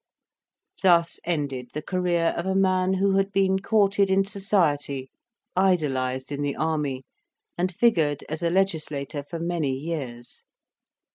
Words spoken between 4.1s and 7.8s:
society, idolized in the army, and